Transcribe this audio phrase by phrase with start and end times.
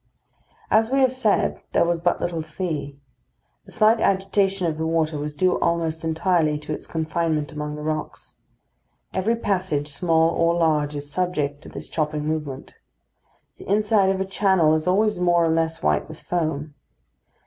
[0.71, 2.97] As we have said, there was but little sea.
[3.65, 7.83] The slight agitation of the water was due almost entirely to its confinement among the
[7.83, 8.37] rocks.
[9.13, 12.73] Every passage, small or large, is subject to this chopping movement.
[13.59, 16.73] The inside of a channel is always more or less white with foam.